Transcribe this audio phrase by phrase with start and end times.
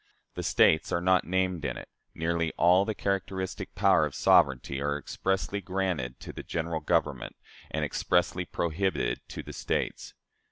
[0.33, 4.97] The States are not named in it; nearly all the characteristic powers of sovereignty are
[4.97, 7.35] expressly granted to the General Government
[7.69, 10.15] and expressly prohibited to the States."